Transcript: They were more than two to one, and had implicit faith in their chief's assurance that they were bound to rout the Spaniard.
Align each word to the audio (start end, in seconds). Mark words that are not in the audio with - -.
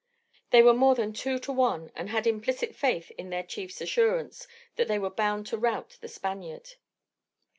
They 0.49 0.63
were 0.63 0.73
more 0.73 0.95
than 0.95 1.13
two 1.13 1.37
to 1.37 1.51
one, 1.51 1.91
and 1.95 2.09
had 2.09 2.25
implicit 2.25 2.75
faith 2.75 3.11
in 3.19 3.29
their 3.29 3.43
chief's 3.43 3.81
assurance 3.81 4.47
that 4.75 4.87
they 4.87 4.97
were 4.97 5.11
bound 5.11 5.45
to 5.47 5.59
rout 5.59 5.99
the 6.01 6.07
Spaniard. 6.09 6.69